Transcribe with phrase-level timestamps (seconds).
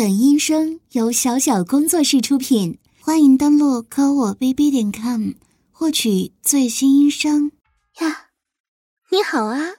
[0.00, 5.32] 本音声由小小工作室出品，欢迎登录科我 bb 点 com
[5.70, 7.52] 获取最新音声。
[8.00, 8.30] 呀，
[9.10, 9.74] 你好啊！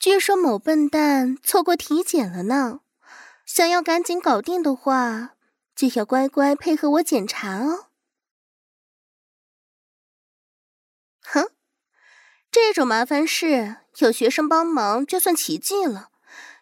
[0.00, 2.80] 据说某笨蛋错过体检了呢，
[3.46, 5.36] 想要赶紧搞定的话，
[5.76, 7.86] 就要乖乖配合我检查哦。
[11.20, 11.50] 哼，
[12.50, 16.10] 这种麻烦事有学生帮忙就算奇迹了。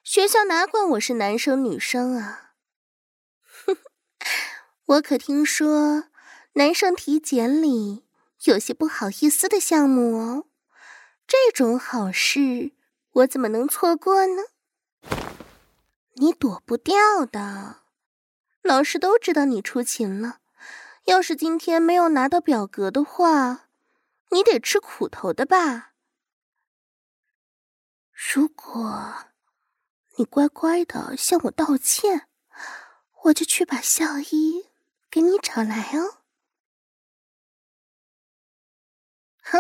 [0.05, 2.53] 学校哪管我是男生女生啊？
[3.65, 3.79] 哼，
[4.85, 6.11] 我可听说
[6.53, 8.05] 男生体检里
[8.45, 10.45] 有些不好意思的项目哦。
[11.27, 12.73] 这种好事
[13.13, 14.43] 我怎么能错过呢？
[16.17, 17.85] 你躲不掉的，
[18.61, 20.41] 老师都知道你出勤了。
[21.07, 23.71] 要是今天没有拿到表格的话，
[24.33, 25.95] 你得吃苦头的吧？
[28.13, 29.29] 如果。
[30.17, 32.29] 你乖乖的向我道歉，
[33.25, 34.71] 我就去把校医
[35.11, 36.23] 给你找来哦。
[39.43, 39.59] 哼，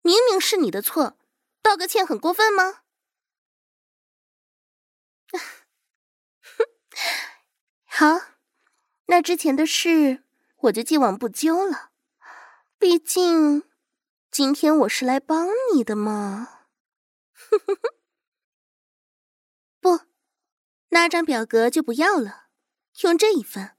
[0.00, 1.18] 明明是你的错，
[1.60, 2.80] 道个歉很过分吗？
[7.84, 8.06] 好，
[9.06, 10.24] 那之前的事
[10.56, 11.90] 我就既往不咎了。
[12.78, 13.64] 毕竟
[14.30, 16.64] 今天我是来帮你的嘛。
[17.34, 17.97] 哼哼哼。
[20.90, 22.46] 那张表格就不要了，
[23.02, 23.76] 用这一份，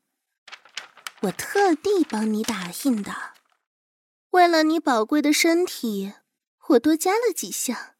[1.21, 3.11] 我特地帮你打印的。
[4.31, 6.13] 为了你宝贵的身体，
[6.67, 7.95] 我多加了几项。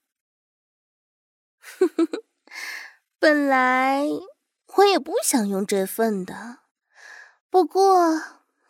[3.18, 4.06] 本来
[4.78, 6.60] 我也不想用这份的，
[7.50, 8.22] 不过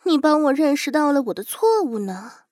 [0.04, 2.46] 你帮我认识到了我的错误呢。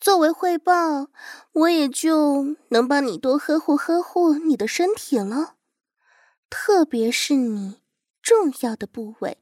[0.00, 1.08] 作为汇报，
[1.52, 5.55] 我也就能帮你多呵护呵护你的身体了。
[6.48, 7.82] 特别是你
[8.22, 9.38] 重要的部位，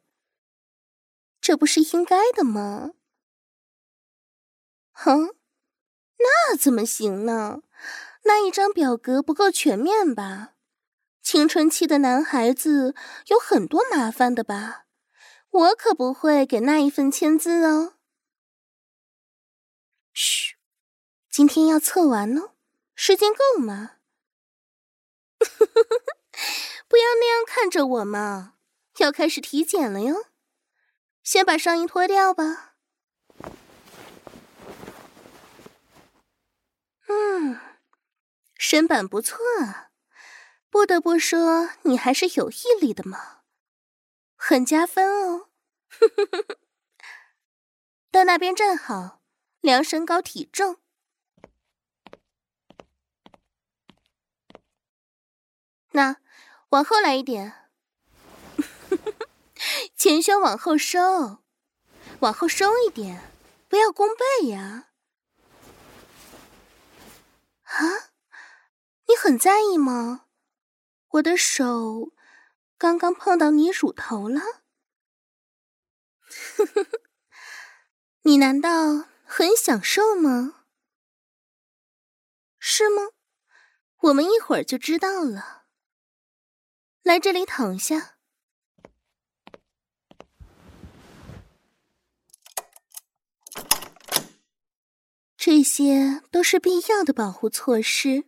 [1.41, 2.93] 这不是应该的吗？
[4.93, 5.35] 哼，
[6.19, 7.63] 那怎么行呢？
[8.25, 10.55] 那一张表格不够全面吧？
[11.23, 12.95] 青春期的男孩子
[13.27, 14.87] 有很多麻烦的吧？
[15.51, 17.95] 我可不会给那一份签字哦。
[20.13, 20.57] 嘘，
[21.29, 22.55] 今天要测完呢，
[22.95, 23.97] 时间够吗？
[26.95, 28.55] 不要那样看着我嘛！
[28.99, 30.27] 要开始体检了哟，
[31.25, 32.77] 先把上衣脱掉吧。
[37.09, 37.59] 嗯，
[38.57, 39.91] 身板不错啊，
[40.71, 43.41] 不得不说你还是有毅力的嘛，
[44.37, 45.49] 很加分哦。
[48.13, 49.21] 到那边站好，
[49.61, 50.79] 量身高体重。
[55.91, 56.24] 那。
[56.75, 57.71] 往后来一点，
[59.95, 61.45] 前胸往后收，
[62.19, 63.31] 往后收一点，
[63.69, 64.89] 不要弓背呀！
[67.63, 68.11] 啊，
[69.07, 70.27] 你很在意吗？
[71.11, 72.13] 我的手
[72.77, 74.41] 刚刚碰到你乳头了，
[78.23, 80.65] 你难道很享受吗？
[82.59, 83.11] 是吗？
[83.99, 85.64] 我们一会儿就知道了。
[87.05, 88.17] 来这里躺下，
[95.37, 98.25] 这些都是必要的保护措施，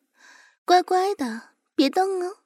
[0.67, 2.37] 乖乖的，别动哦。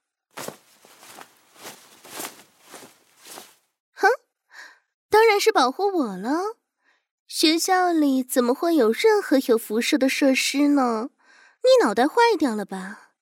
[3.94, 4.08] 哼，
[5.08, 6.56] 当然是保护我了。
[7.26, 11.10] 学校里怎么会有任何有辐射的设施呢？
[11.62, 13.14] 你脑袋坏掉了吧？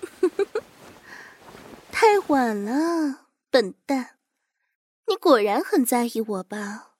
[0.00, 0.62] 呵呵呵
[2.02, 4.18] 太晚了，笨蛋！
[5.06, 6.94] 你果然很在意我吧？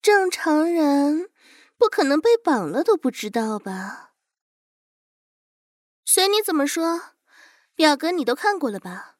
[0.00, 1.32] 正常人
[1.76, 4.12] 不可能被绑了都不知道吧？
[6.04, 7.14] 随你怎么说，
[7.74, 9.16] 表格你都看过了吧？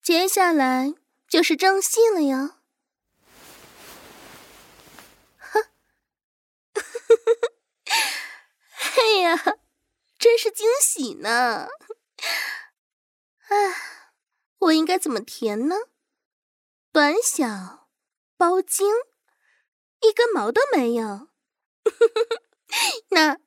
[0.00, 0.94] 接下来
[1.26, 2.60] 就是正戏了呀！
[5.36, 5.64] 哼，
[8.70, 9.36] 嘿呀，
[10.16, 11.66] 真是惊喜呢！
[13.48, 13.95] 唉。
[14.58, 15.76] 我应该怎么填呢？
[16.92, 17.88] 短小、
[18.36, 18.86] 包茎，
[20.00, 21.28] 一根毛都没有。
[23.10, 23.38] 那，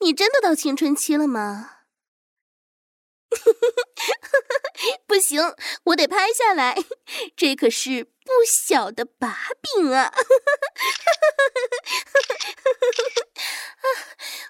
[0.00, 1.72] 你真的到青春期了吗？
[5.06, 5.40] 不行，
[5.84, 6.76] 我得拍下来，
[7.36, 10.12] 这可是不小的把柄啊！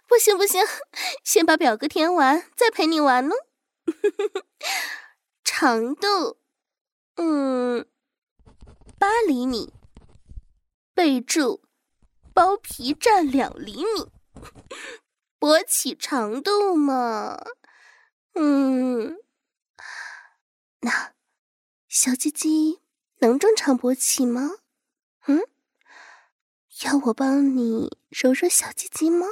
[0.07, 0.65] 不行不行，
[1.25, 3.35] 先把表格填完，再陪你玩呢。
[5.59, 6.37] 长度
[7.15, 7.89] 嗯，
[8.99, 9.73] 八厘米。
[10.93, 11.63] 备注：
[12.35, 14.13] 包皮占两厘米。
[15.41, 17.43] 勃起长度嘛，
[18.35, 19.17] 嗯，
[20.81, 21.15] 那
[21.89, 22.83] 小鸡鸡
[23.21, 24.57] 能正常勃起吗？
[25.27, 25.41] 嗯，
[26.85, 29.27] 要我帮你揉揉小鸡鸡吗？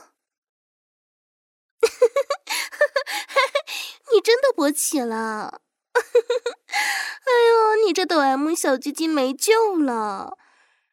[4.15, 5.61] 你真的勃起了！
[7.25, 10.37] 哎呦，你这抖 M 小鸡鸡没救了，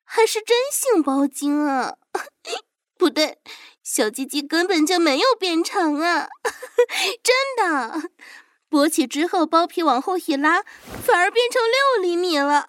[0.03, 1.95] 还是真性包茎啊？
[2.97, 3.39] 不对。
[3.83, 6.29] 小鸡鸡根本就没有变长啊，
[7.23, 8.09] 真的！
[8.69, 10.61] 勃起之后，包皮往后一拉，
[11.03, 12.67] 反而变成六厘米了。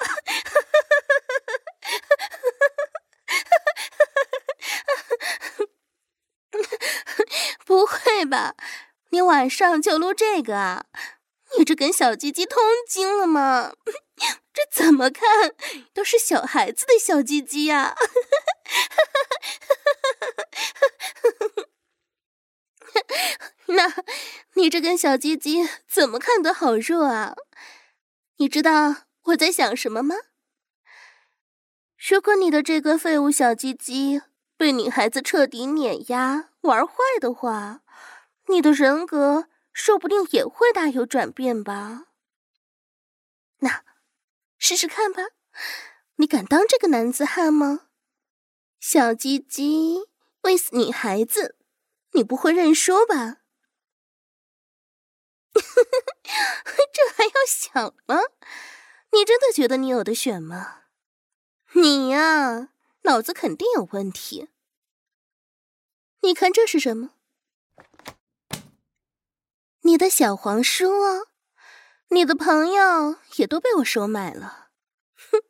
[7.64, 8.56] 不会吧？
[9.10, 10.86] 你晚上就录这个啊？
[11.58, 13.72] 你这跟小鸡鸡通经了吗？
[14.54, 15.54] 这怎么看
[15.94, 17.94] 都是小孩子的小鸡鸡呀！
[23.66, 23.94] 那，
[24.54, 27.34] 你这根小鸡鸡怎么看都好弱啊！
[28.36, 30.16] 你知道我在想什么吗？
[31.96, 34.20] 如果你的这个废物小鸡鸡
[34.56, 37.80] 被女孩子彻底碾压玩坏的话，
[38.48, 42.06] 你的人格说不定也会大有转变吧？
[43.58, 43.84] 那，
[44.58, 45.22] 试试看吧，
[46.16, 47.88] 你敢当这个男子汉吗？
[48.80, 50.08] 小鸡鸡
[50.42, 51.56] 喂死女孩子，
[52.12, 53.38] 你不会认输吧？
[55.54, 58.18] 这还要想吗？
[59.12, 60.84] 你真的觉得你有的选吗？
[61.74, 62.70] 你呀，
[63.02, 64.48] 脑子肯定有问题。
[66.22, 67.14] 你看这是什么？
[69.92, 71.28] 你的小黄书哦！
[72.08, 74.70] 你的朋友也都被我收买了。
[75.14, 75.42] 哼，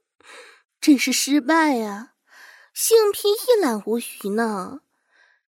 [0.81, 2.15] 真是失败呀！
[2.75, 4.81] 性癖一览无余呢，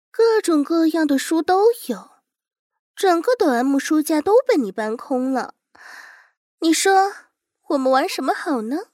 [0.09, 2.09] 各种各样的书都有。
[2.95, 5.53] 整个抖 M 书架都被你搬空了，
[6.61, 7.13] 你说
[7.67, 8.87] 我们玩什么好呢？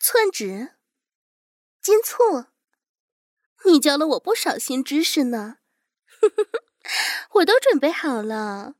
[0.00, 0.70] 寸纸、
[1.82, 2.46] 金簇，
[3.66, 5.58] 你教了我不少新知识呢，
[7.32, 8.74] 我都准备好了。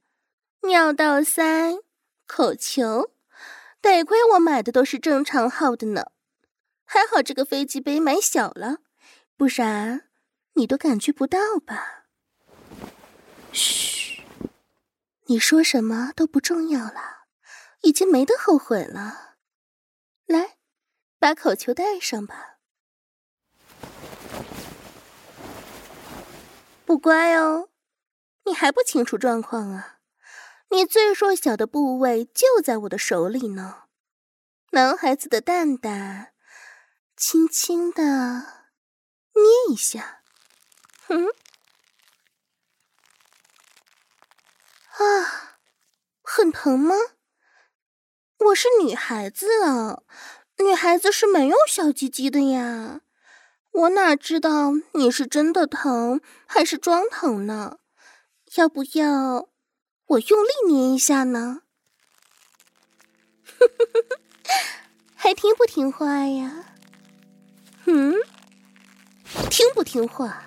[0.63, 1.79] 尿道塞、
[2.27, 3.13] 口球，
[3.81, 6.13] 得亏我买的都是正常号的呢，
[6.85, 8.79] 还好这个飞机杯买小了，
[9.37, 10.09] 不然
[10.55, 12.07] 你都感觉不到吧。
[13.53, 14.23] 嘘，
[15.27, 17.27] 你说什么都不重要了，
[17.83, 19.37] 已经没得后悔了。
[20.27, 20.57] 来，
[21.19, 22.59] 把口球戴上吧。
[26.87, 27.69] 不乖哦，
[28.45, 29.99] 你还不清楚状况啊？
[30.71, 33.85] 你最弱小的部位就在我的手里呢。
[34.71, 36.33] 男孩子的蛋蛋，
[37.17, 38.03] 轻轻的
[39.35, 40.23] 捏一下，
[41.09, 41.29] 嗯。
[44.97, 45.59] 啊，
[46.23, 46.95] 很疼吗？
[48.39, 50.03] 我是女孩子啊，
[50.59, 53.01] 女孩子是没有小鸡鸡的呀。
[53.71, 57.79] 我哪知道你是真的疼还是装疼呢？
[58.57, 59.49] 要不要
[60.07, 61.63] 我用力捏一下呢？
[65.15, 66.67] 还听不听话呀？
[67.87, 68.15] 嗯，
[69.51, 70.45] 听不听话？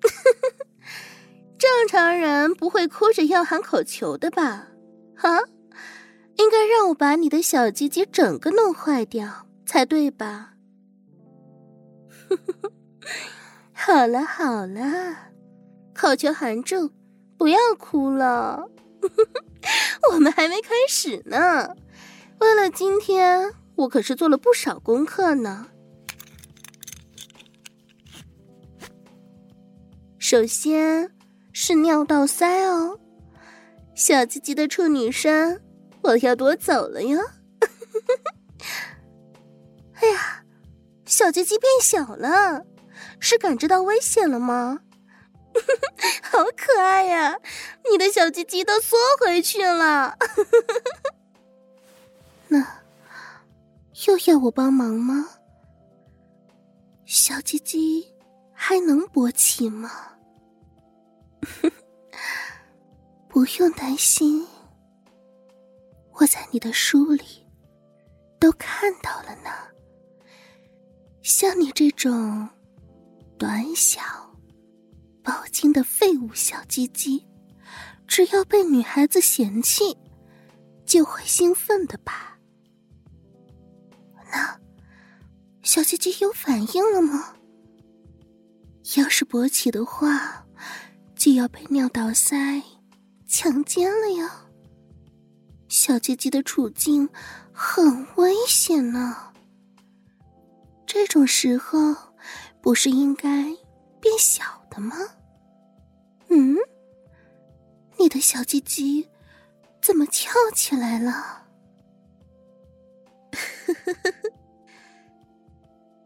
[1.58, 4.68] 正常人不会哭着要喊口球的吧？
[5.16, 5.40] 啊，
[6.36, 10.54] 应该让我把你的小鸡鸡整个弄坏掉才对吧？
[13.72, 15.33] 好 了好了，
[15.94, 16.90] 口球含住，
[17.38, 18.68] 不要哭了。
[20.12, 21.74] 我们还没开始呢。
[22.40, 25.68] 为了今天，我可是做了不少功课呢。
[30.18, 31.10] 首先。
[31.56, 32.98] 是尿道塞哦，
[33.94, 35.62] 小鸡鸡的处女身，
[36.02, 37.16] 我要夺走了哟！
[39.94, 40.42] 哎呀，
[41.06, 42.66] 小鸡鸡变小了，
[43.20, 44.80] 是感知到危险了吗？
[46.22, 47.38] 好可爱呀！
[47.90, 50.18] 你的小鸡鸡都缩回去了，
[52.48, 52.82] 那
[54.06, 55.28] 又要我帮忙吗？
[57.06, 58.14] 小鸡鸡
[58.52, 59.90] 还能勃起吗？
[63.28, 64.46] 不用担心，
[66.14, 67.46] 我在你的书里
[68.38, 69.50] 都看到了呢。
[71.22, 72.48] 像你这种
[73.38, 74.00] 短小、
[75.24, 77.26] 包茎的废物小鸡鸡，
[78.06, 79.96] 只要被女孩子嫌弃，
[80.84, 82.38] 就会兴奋的吧？
[84.30, 84.60] 那
[85.62, 87.34] 小鸡鸡有反应了吗？
[88.98, 90.44] 要是勃起的话，
[91.16, 92.62] 就要被尿道塞
[93.26, 94.44] 强奸了呀！
[95.68, 97.08] 小鸡鸡的处境
[97.50, 99.32] 很危险呢。
[100.86, 101.96] 这种时候，
[102.60, 103.50] 不是应该
[104.04, 104.94] 变小的吗？
[106.28, 106.58] 嗯，
[107.98, 109.08] 你的小鸡鸡
[109.80, 111.10] 怎么翘起来了？
[113.32, 114.30] 呵呵呵呵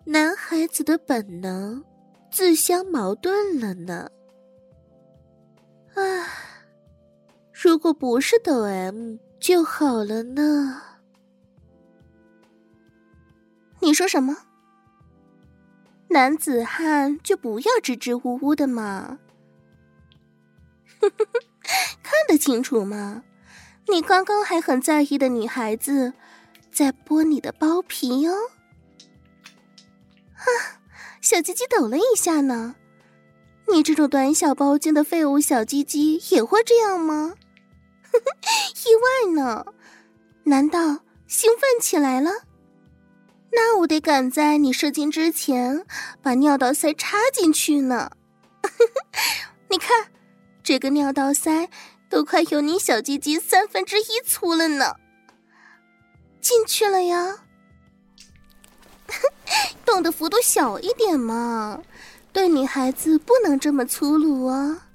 [0.04, 1.84] 男孩子的本能
[2.30, 4.08] 自相矛盾了呢。
[5.94, 6.00] 啊，
[7.52, 10.80] 如果不是抖 M 就好了呢。
[13.80, 14.36] 你说什么？
[16.08, 19.18] 男子汉就不要支支吾吾的嘛。
[22.02, 23.22] 看得清楚吗？
[23.88, 26.12] 你刚刚还很在意的女孩子，
[26.70, 28.32] 在剥你的包皮哟、
[30.34, 30.44] 啊，
[31.20, 32.74] 小鸡鸡抖了一下呢。
[33.72, 37.34] 你这种短小包茎的废物小鸡鸡也会这样吗？
[38.12, 39.66] 意外呢？
[40.44, 42.30] 难道兴奋起来了？
[43.50, 45.84] 那我得赶在你射精之前
[46.22, 48.10] 把尿道塞插进去呢。
[49.70, 50.08] 你看，
[50.62, 51.68] 这个尿道塞
[52.08, 54.96] 都快有你小鸡鸡三分之一粗了呢。
[56.40, 57.38] 进去了呀。
[59.84, 61.82] 动的幅度小一点嘛，
[62.32, 64.86] 对女孩子不能这么粗鲁啊！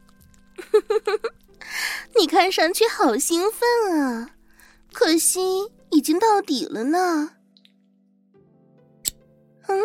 [2.15, 4.29] 你看上去好兴奋啊，
[4.93, 5.41] 可惜
[5.89, 7.31] 已经到底了呢。
[9.67, 9.81] 嗯，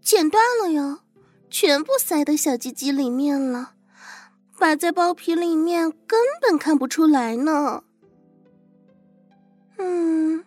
[0.00, 1.00] 剪断了哟，
[1.50, 3.74] 全部塞到小鸡鸡里面了，
[4.58, 7.84] 摆在包皮里面根本看不出来呢。
[9.78, 10.44] 嗯，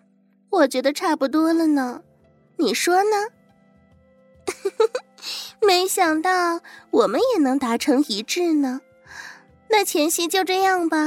[0.49, 2.01] 我觉得差不多了呢。
[2.57, 3.27] 你说呢？
[5.61, 8.79] 没想到我们也能达成一致呢。
[9.67, 10.97] 那前戏就这样吧。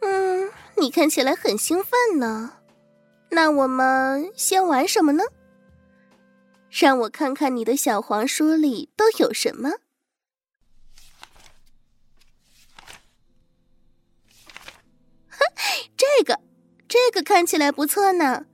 [0.00, 2.54] 嗯，你看起来很兴奋呢。
[3.30, 5.22] 那我们先玩什么呢？
[6.70, 9.70] 让我看看你的小黄书里都有什么。
[15.30, 15.38] 哼，
[15.96, 16.40] 这个，
[16.86, 18.46] 这个看起来不错呢。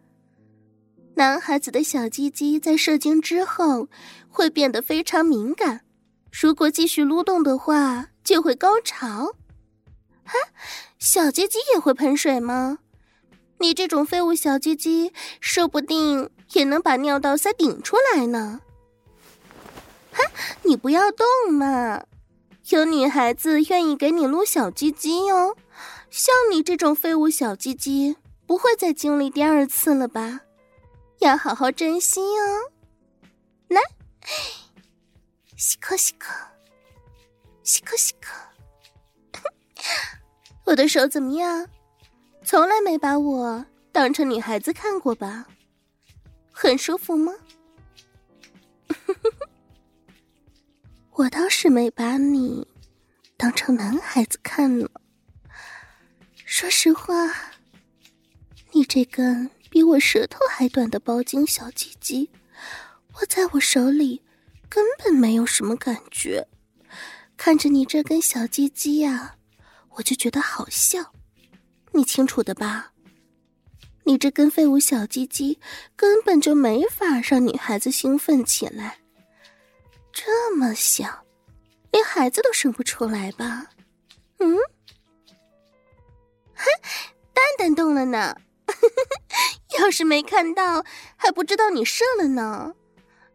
[1.17, 3.89] 男孩子的小鸡鸡在射精之后
[4.29, 5.85] 会变得非常敏感，
[6.33, 9.37] 如果继续撸动的话，就会高潮。
[10.25, 10.33] 哈，
[10.99, 12.79] 小鸡鸡也会喷水吗？
[13.61, 18.61] 你这种废物小鸡鸡，说不定也能把尿道塞顶出来呢。
[20.13, 20.23] 哈，
[20.63, 22.05] 你不要动嘛，
[22.71, 25.57] 有女孩子愿意给你撸小鸡鸡哟。
[26.11, 30.41] 像你这种废物小鸡鸡，不会再经历第二次了吧？
[31.19, 32.71] 要好好珍惜哦。
[33.69, 33.81] 来，
[35.57, 36.33] 西克西克，
[37.63, 38.33] 西克西克。
[40.67, 41.69] 我的手怎么样？
[42.45, 45.47] 从来没把我当成女孩子看过吧？
[46.57, 47.33] 很舒服吗？
[51.11, 52.67] 我倒是没把你
[53.37, 54.89] 当成男孩子看呢。
[56.47, 57.15] 说实话，
[58.73, 59.51] 你这根。
[59.69, 62.31] 比我舌头还短的包茎小鸡鸡，
[63.15, 64.23] 握在我手里
[64.69, 66.47] 根本没有什么感觉。
[67.37, 69.35] 看着你这根小鸡鸡呀，
[69.97, 71.13] 我就觉得好笑。
[71.91, 72.94] 你清楚的吧？
[74.05, 75.59] 你这根废物小鸡鸡
[75.97, 78.99] 根本就没法让女孩子兴奋起来。
[80.13, 81.25] 这么小，
[81.91, 83.67] 连孩子都生不出来吧？
[84.39, 84.57] 嗯？
[86.55, 86.65] 哼，
[87.33, 88.37] 蛋蛋动了呢。
[89.79, 90.85] 要是没看到，
[91.17, 92.75] 还不知道你射了呢。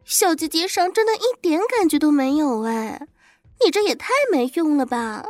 [0.05, 3.07] 小鸡鸡上真的一点感觉都没有哎，
[3.63, 5.25] 你这也太没用了吧！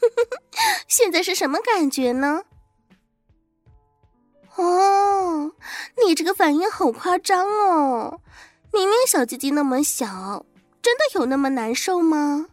[0.88, 2.42] 现在是什么感觉呢？
[4.58, 5.52] 哦，
[6.04, 8.20] 你这个反应好夸张哦！
[8.72, 10.44] 明明小鸡鸡那么小，
[10.82, 12.48] 真的有那么难受吗？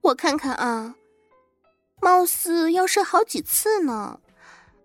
[0.00, 0.94] 我看看啊，
[2.00, 4.20] 貌似要射好几次呢。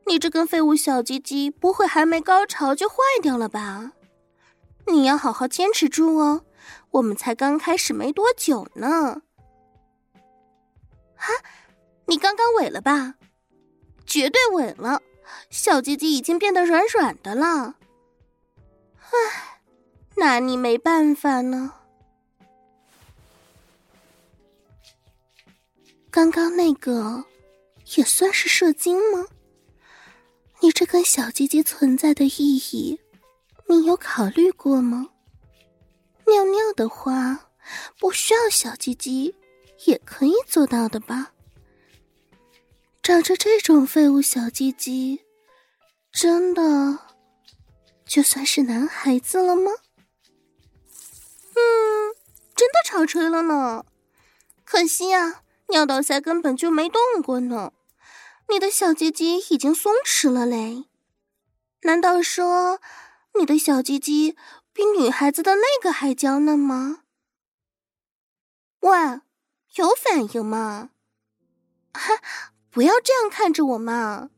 [0.08, 3.94] 你这根废物小鸡鸡不会还没高潮就坏掉了吧？
[4.88, 6.44] 你要好好坚持住哦，
[6.92, 9.22] 我们才刚开始没多久呢。
[11.16, 11.34] 哈，
[12.08, 13.16] 你刚刚萎了吧？
[14.06, 15.02] 绝对萎了，
[15.50, 17.76] 小鸡鸡已经变得软软的了。
[18.98, 19.60] 唉，
[20.18, 21.74] 拿你没办法呢。
[26.12, 27.26] 刚刚那个
[27.96, 29.26] 也算是射精吗？
[30.62, 33.00] 你这根小鸡鸡存在的意义，
[33.68, 35.10] 你有考虑过吗？
[36.26, 37.50] 尿尿的话，
[37.98, 39.34] 不需要小鸡鸡
[39.86, 41.32] 也可以做到的吧？
[43.10, 45.26] 长着这种废物小鸡鸡，
[46.12, 47.08] 真的
[48.06, 49.72] 就算是男孩子了吗？
[51.56, 52.14] 嗯，
[52.56, 53.84] 真的潮吹了呢。
[54.64, 57.74] 可惜啊，尿道塞根本就没动过呢。
[58.48, 60.86] 你的小鸡鸡已经松弛了嘞。
[61.82, 62.80] 难道说
[63.40, 64.38] 你的小鸡鸡
[64.72, 67.06] 比女孩子的那个还娇嫩吗？
[68.82, 69.22] 喂，
[69.78, 70.92] 有反应吗？
[71.92, 72.14] 哈，
[72.72, 74.30] 不要这样看着我嘛，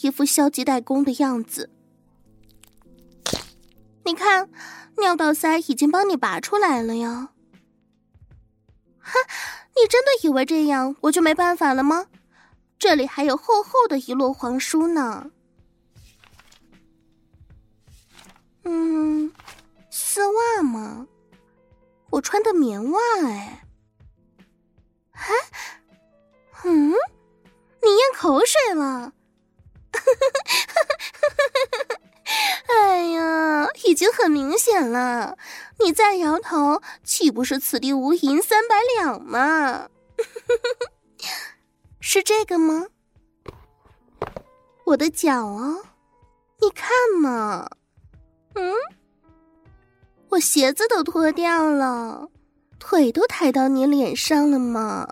[0.00, 1.70] 一副消极怠工的样子。
[4.04, 4.50] 你看，
[4.98, 7.30] 尿道塞已经帮你拔出来了呀。
[8.98, 9.12] 哈。
[9.76, 12.06] 你真的以为这样我就没办法了吗？
[12.78, 15.30] 这里还有厚厚的一摞黄书呢。
[18.64, 19.32] 嗯，
[19.90, 21.06] 丝袜吗？
[22.10, 23.64] 我穿的棉袜哎。
[25.12, 25.30] 哎，
[26.64, 26.92] 嗯，
[27.82, 29.12] 你咽口水了。
[32.68, 35.36] 哎呀，已经很明显了。
[35.82, 39.88] 你再摇头，岂不是此地无银三百两吗？
[42.00, 42.86] 是这个吗？
[44.84, 45.84] 我的脚哦，
[46.60, 47.68] 你看嘛，
[48.54, 48.72] 嗯，
[50.28, 52.28] 我鞋子都脱掉了，
[52.78, 55.08] 腿都抬到你脸上了嘛。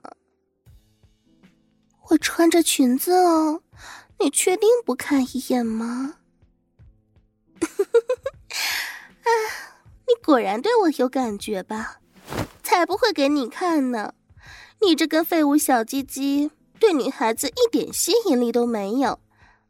[2.10, 3.62] 我穿着裙子哦，
[4.18, 6.16] 你确定不看一眼吗？
[9.24, 9.30] 啊。
[10.08, 11.98] 你果然对我有感觉吧？
[12.62, 14.14] 才不会给你看呢！
[14.80, 16.50] 你这根废物小鸡鸡，
[16.80, 19.20] 对女孩子一点吸引力都没有，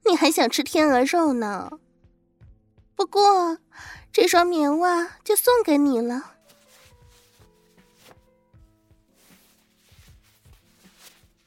[0.05, 1.73] 你还想吃天鹅肉呢？
[2.95, 3.59] 不过
[4.13, 6.35] 这双棉袜就送给你了，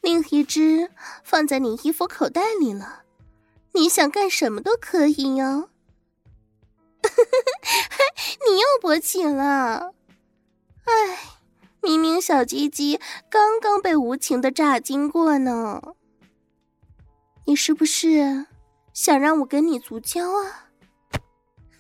[0.02, 0.90] 另一只
[1.24, 3.04] 放在你衣服口袋里了，
[3.74, 5.70] 你想干什么都可以哟。
[8.48, 9.94] 你又勃起了，
[10.86, 11.20] 哎，
[11.82, 15.82] 明明小鸡鸡刚刚被无情的炸经过呢。
[17.46, 18.46] 你是不是
[18.94, 20.70] 想让我跟你足交啊？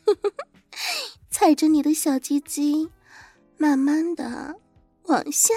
[1.29, 2.89] 踩着你的小鸡鸡，
[3.57, 4.59] 慢慢的
[5.03, 5.53] 往下，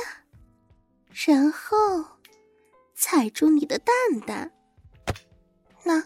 [1.26, 2.13] 然后
[3.04, 3.94] 踩住你的蛋
[4.26, 4.50] 蛋。
[5.82, 6.04] 那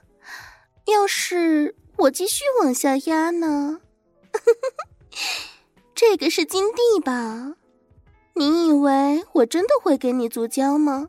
[0.86, 1.76] 要是……
[1.96, 3.80] 我继续往下压呢，
[5.94, 7.54] 这个是金地吧？
[8.34, 11.08] 你以为我真的会给你足交吗？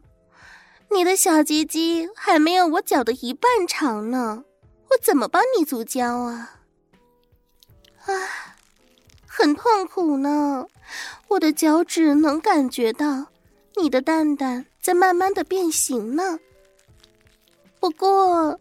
[0.91, 4.43] 你的小鸡鸡还没有我脚的一半长呢，
[4.91, 6.59] 我怎么帮你足交啊？
[8.05, 8.13] 啊，
[9.25, 10.67] 很痛苦呢，
[11.29, 13.25] 我的脚趾能感觉到
[13.75, 16.39] 你的蛋蛋在慢慢的变形呢。
[17.79, 18.59] 不过。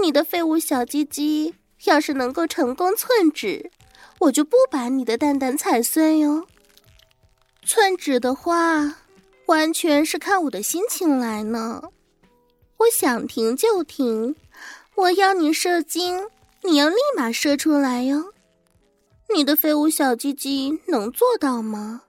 [0.00, 3.68] 你的废物小鸡鸡，要是能够成功寸纸，
[4.20, 6.46] 我就不把你的蛋蛋踩碎哟。
[7.64, 8.98] 寸纸的话，
[9.46, 11.82] 完全是看我的心情来呢。
[12.76, 14.36] 我想停就停，
[14.94, 16.28] 我要你射精，
[16.62, 18.32] 你要立马射出来哟。
[19.34, 22.02] 你的废物小鸡鸡能做到吗？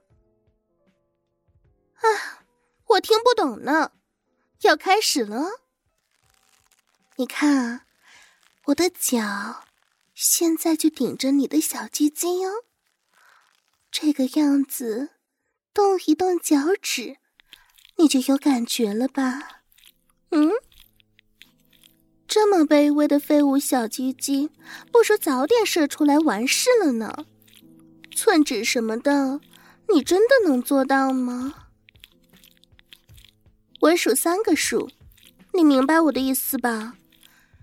[3.00, 3.92] 听不懂呢。
[4.62, 5.60] 要开始了。
[7.16, 7.86] 你看，
[8.66, 9.64] 我的脚
[10.14, 12.64] 现在就顶着你的小鸡鸡哦，
[13.90, 15.10] 这个样子，
[15.72, 17.16] 动一动脚趾，
[17.96, 19.62] 你就有感觉了吧？
[20.30, 20.50] 嗯，
[22.28, 24.50] 这么卑微的废物小鸡鸡，
[24.92, 27.26] 不如早点射出来完事了呢。
[28.14, 29.40] 寸指什么的，
[29.92, 31.69] 你真的能做到吗？
[33.80, 34.90] 我数三个数，
[35.54, 36.96] 你明白我的意思吧？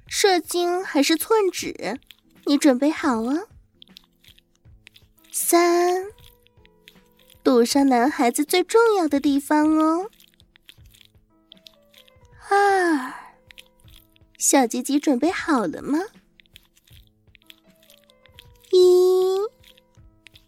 [0.07, 1.99] 射精还是寸指？
[2.45, 3.43] 你准备好啊！
[5.31, 6.05] 三，
[7.43, 10.09] 堵上男孩子最重要的地方哦。
[12.49, 13.13] 二，
[14.37, 15.99] 小鸡鸡准备好了吗？
[18.71, 19.37] 一，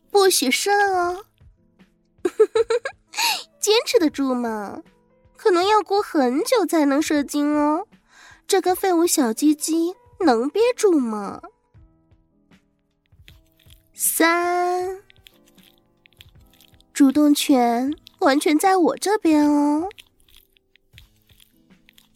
[0.10, 1.26] 不许射哦。
[3.60, 4.82] 坚持得住吗？
[5.50, 7.88] 可能要过很久才能射精哦。
[8.46, 11.42] 这个废物小鸡鸡能憋住吗？
[13.96, 15.02] 三，
[16.94, 19.90] 主动权完全在我这边哦。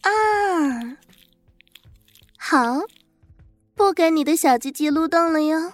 [0.02, 0.96] 二，
[2.38, 2.82] 好，
[3.74, 5.72] 不给你的小鸡鸡撸动了哟。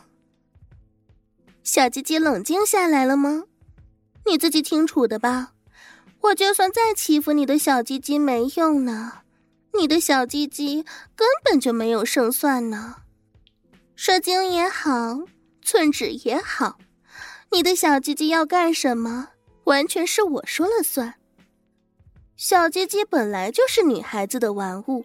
[1.63, 3.45] 小鸡鸡冷静下来了吗？
[4.25, 5.53] 你自己清楚的吧。
[6.23, 9.23] 我就算再欺负你的小鸡鸡没用呢，
[9.75, 10.85] 你的小鸡鸡
[11.17, 12.97] 根本就没有胜算呢。
[13.97, 15.21] 射精也好，
[15.63, 16.79] 寸指也好，
[17.53, 19.29] 你的小鸡鸡要干什么，
[19.65, 21.15] 完全是我说了算。
[22.37, 25.05] 小鸡鸡本来就是女孩子的玩物，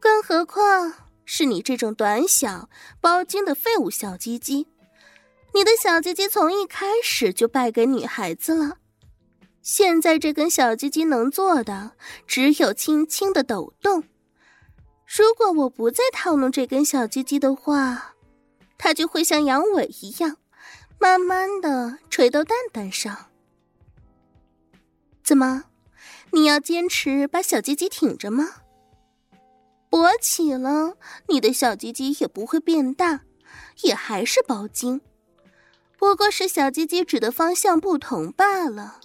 [0.00, 0.92] 更何况
[1.24, 2.68] 是你这种短小
[3.00, 4.66] 包茎的废物小鸡鸡。
[5.52, 8.78] 你的小鸡鸡从一开始就败给女孩子了。
[9.64, 11.92] 现在这根小鸡鸡能做的
[12.26, 14.04] 只有轻轻的抖动。
[15.06, 18.14] 如果我不再套弄这根小鸡鸡的话，
[18.76, 20.36] 它就会像阳痿一样，
[20.98, 23.30] 慢慢的垂到蛋蛋上。
[25.24, 25.64] 怎么，
[26.32, 28.46] 你要坚持把小鸡鸡挺着吗？
[29.88, 30.98] 勃起了，
[31.28, 33.22] 你的小鸡鸡也不会变大，
[33.80, 35.00] 也还是包茎，
[35.96, 39.00] 不过是小鸡鸡指的方向不同罢了。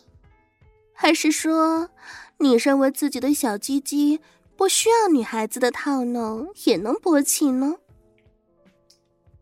[1.01, 1.91] 还是说，
[2.39, 4.19] 你认为自己的小鸡鸡
[4.57, 7.77] 不需要女孩子的套弄也能勃起呢？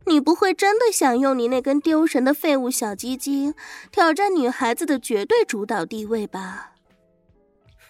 [0.06, 3.56] 你不会真的想用你那根丢人的废物小鸡鸡
[3.92, 6.76] 挑战女孩子的绝对主导地位吧？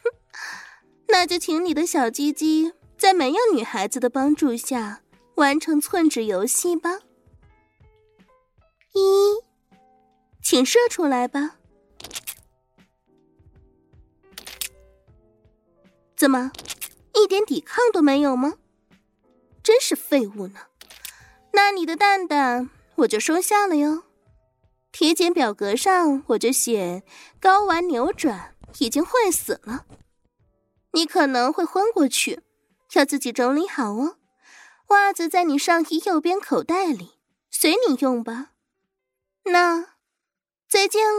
[0.01, 0.11] 哼，
[1.11, 5.01] 那就请你的小鸡鸡在没有女孩子的帮助下
[5.35, 6.99] 完成寸指游戏吧。
[8.93, 9.43] 一，
[10.41, 11.56] 请射出来吧。
[16.27, 16.51] 怎么，
[17.13, 18.55] 一点抵抗都没有吗？
[19.63, 20.59] 真是废物呢！
[21.53, 24.03] 那你的蛋蛋我就收下了哟。
[24.91, 27.03] 体检表格上我就写
[27.39, 29.85] 睾丸扭转已经坏死了，
[30.91, 32.41] 你可能会昏过去，
[32.95, 34.17] 要自己整理好哦。
[34.87, 37.11] 袜子在你上衣右边口袋里，
[37.49, 38.49] 随你用吧。
[39.45, 39.93] 那，
[40.67, 41.15] 再见了。